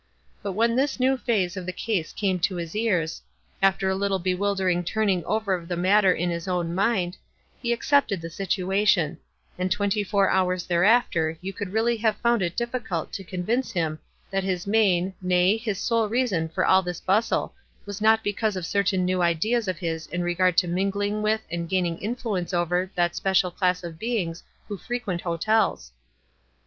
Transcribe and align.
But 0.41 0.53
when 0.53 0.75
this 0.75 0.99
new 0.99 1.15
phase 1.15 1.55
of 1.55 1.67
the 1.67 1.71
case 1.71 2.11
came 2.11 2.39
to 2.39 2.55
his 2.55 2.75
ears, 2.75 3.21
after 3.61 3.87
a 3.87 3.93
little 3.95 4.17
bewildering 4.17 4.83
turn 4.83 5.09
ing 5.09 5.23
over 5.25 5.53
of 5.53 5.67
the 5.67 5.77
matter 5.77 6.11
in 6.11 6.31
his 6.31 6.47
own 6.47 6.73
mind, 6.73 7.17
he 7.61 7.71
accepted 7.71 8.19
the 8.19 8.29
situation; 8.31 9.19
and 9.59 9.71
twenty 9.71 10.03
four 10.03 10.27
hours 10.31 10.65
thereafter 10.65 11.37
you 11.39 11.53
would 11.59 11.71
really 11.71 11.97
have 11.97 12.15
found 12.17 12.41
it 12.41 12.57
diffi 12.57 12.83
cult 12.83 13.13
to 13.13 13.23
convince 13.23 13.71
him 13.73 13.99
that 14.31 14.43
his 14.43 14.65
main, 14.65 15.13
nay, 15.21 15.55
his 15.55 15.77
sole 15.77 16.09
reason 16.09 16.49
for 16.49 16.65
all 16.65 16.81
this 16.81 16.99
bustle 16.99 17.53
was 17.85 18.01
not 18.01 18.23
because 18.23 18.55
of 18.55 18.65
cer 18.65 18.81
tain 18.81 19.05
new 19.05 19.21
ideas 19.21 19.67
of 19.67 19.77
his 19.77 20.07
in 20.07 20.23
regard 20.23 20.57
to 20.57 20.67
mingling 20.67 21.21
with 21.21 21.41
and 21.51 21.69
gaining 21.69 21.99
influence 21.99 22.55
over 22.55 22.89
that 22.95 23.15
special 23.15 23.51
class 23.51 23.83
of 23.83 23.99
beings 23.99 24.41
who 24.67 24.77
frequent 24.79 25.21
hotels. 25.21 25.91